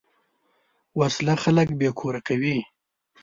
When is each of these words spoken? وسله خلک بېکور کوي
وسله 0.99 1.33
خلک 1.43 1.67
بېکور 1.79 2.15
کوي 2.27 2.57